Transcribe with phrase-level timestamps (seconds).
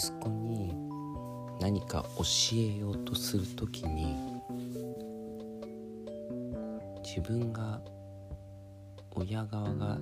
[0.00, 0.72] 息子に
[1.60, 2.24] 何か教
[2.56, 4.16] えようとする時に
[7.04, 7.82] 自分が
[9.14, 9.98] 親側が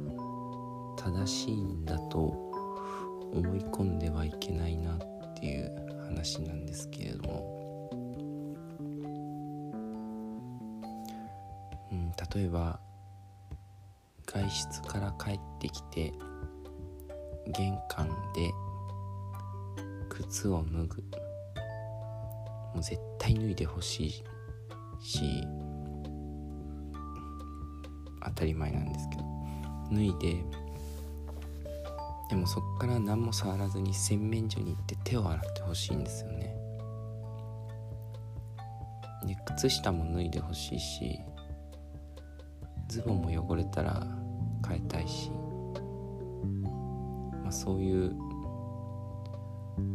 [0.97, 2.19] 正しいんだと
[3.33, 4.99] 思い込んではいけないなっ
[5.41, 7.91] ていう話なんですけれども、
[11.91, 12.79] うん、例えば
[14.27, 16.13] 外出から帰ってきて
[17.49, 18.53] 玄関で
[20.19, 21.03] 靴を脱ぐ。
[22.75, 24.11] もう絶対脱いでほしい
[25.01, 25.45] し
[28.25, 29.25] 当たり前なんですけど。
[29.91, 30.45] 脱いで
[32.29, 36.55] でもそっから何も触らずに洗面所に行って手を洗ってほしいんですよね。
[39.25, 41.19] で靴下も脱いでほしいし
[42.89, 44.07] ズボンも汚れたら
[44.67, 45.31] 変えたいし、
[47.43, 48.28] まあ、そういう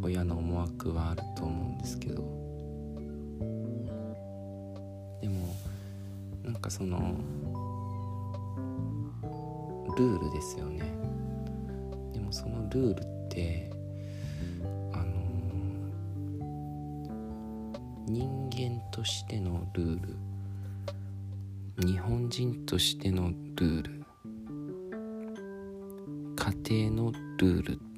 [0.02, 2.24] 親の思惑はあると思うんですけど。
[5.22, 5.56] でも
[6.44, 7.16] なんかその
[9.98, 10.80] ルールですよね。
[12.14, 13.72] でもそのルールって
[14.92, 15.14] あの
[18.08, 20.18] 人間としてのルール
[21.88, 24.04] 日本人としてのルール
[26.36, 27.93] 家庭のルールって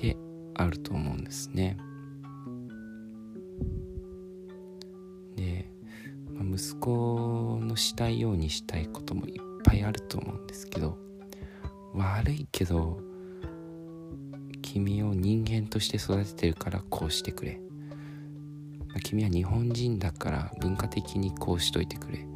[0.00, 0.16] で
[0.54, 1.76] あると思うんですね。
[5.36, 5.70] で、
[6.32, 10.98] まあ、息子のしたいようにしたいこともいっぱいあると思うんですけど
[11.94, 13.00] 悪いけど
[14.62, 17.60] 君を人間として育ててるからこうしてくれ。
[19.04, 22.26] 君は日本人だから文化的にこうしといてくれ。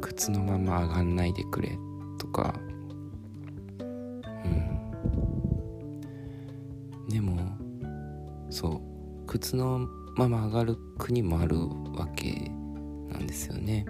[0.00, 1.78] 靴のまま上がんないでくれ
[2.18, 2.54] とか
[8.58, 8.82] そ
[9.24, 9.26] う。
[9.28, 9.86] 靴の
[10.16, 11.56] まま上がる国もある
[11.96, 12.50] わけ
[13.08, 13.86] なんですよね。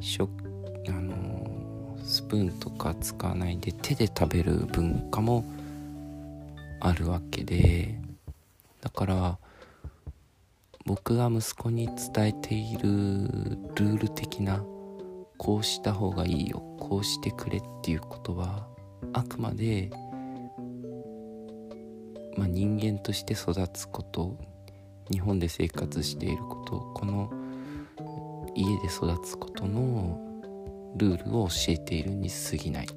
[0.00, 0.30] 食
[0.88, 5.44] あのスプーンとか使わないで手で食べる文化も
[6.80, 8.00] あるわけで。
[8.80, 9.38] だから
[10.86, 12.88] 僕が息子に伝えている
[13.74, 14.64] ルール的な
[15.36, 18.66] こうした方がいいよこうしてくれっていうことは
[19.12, 19.90] あくまで、
[22.36, 24.36] まあ、人間として育つこと
[25.10, 27.30] 日本で生活していることこの
[28.54, 30.18] 家で育つことの
[30.96, 32.86] ルールを教えているに過ぎない。
[32.86, 32.88] っ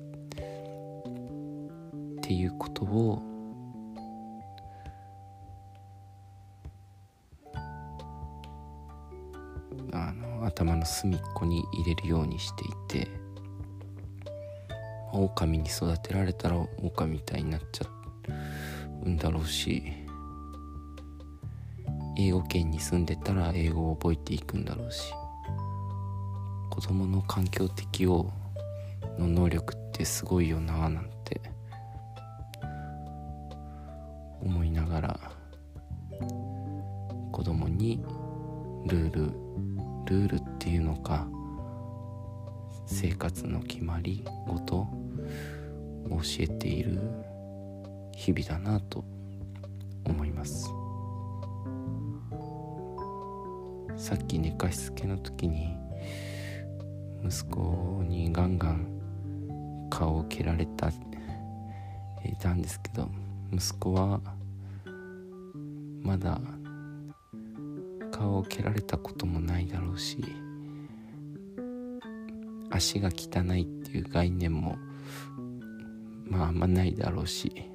[2.28, 3.22] ていうことを
[9.94, 13.08] あの頭の隅っこに入れるようにしていて
[15.14, 17.90] 狼に育てられたら狼みたいになっちゃう
[19.04, 19.84] んだろうし
[22.18, 25.14] 英語圏に住んでたら英語を覚えていくんだろうし
[26.70, 28.32] 子供の環境適応
[29.18, 31.42] の能力ってすごいよななんて
[34.42, 35.20] 思いながら
[37.32, 38.04] 子供に
[38.88, 39.46] ルール
[40.06, 41.28] ルールっていうのか
[42.86, 44.88] 生活の決まりごとを
[46.10, 47.00] 教えている
[48.26, 49.06] 日々だなと
[50.04, 50.68] 思います。
[53.98, 55.78] さっき寝かしつけの時に
[57.24, 60.94] 息子にガンガン顔を蹴られたい
[62.40, 63.10] たんですけど
[63.54, 64.20] 息子は
[66.02, 66.42] まだ
[68.12, 70.18] 顔を蹴られたこともないだろうし
[72.72, 74.78] 足が汚いっていう概念も
[76.26, 77.75] まああんまないだろうし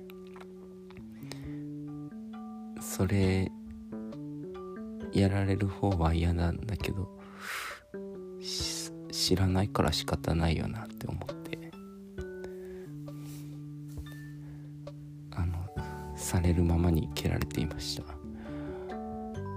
[2.81, 3.51] それ
[5.13, 7.09] やられる方は嫌なんだけど
[9.11, 11.41] 知らないから仕方ないよなって思って。
[15.33, 15.55] あの
[16.17, 18.05] されるままに蹴られていました。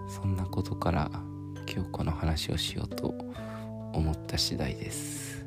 [0.07, 1.09] そんなことから
[1.67, 3.15] 今日この話をしようと
[3.93, 5.42] 思った次第です。